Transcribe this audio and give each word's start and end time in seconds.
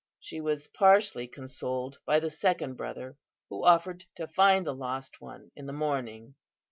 She 0.19 0.41
was 0.41 0.65
partially 0.65 1.27
consoled 1.27 1.99
by 2.07 2.19
the 2.19 2.31
second 2.31 2.73
brother, 2.73 3.17
who 3.51 3.63
offered 3.63 4.05
to 4.15 4.25
find 4.25 4.65
the 4.65 4.73
lost 4.73 5.21
one 5.21 5.51
in 5.55 5.67
the 5.67 5.73
morning. 5.73 6.33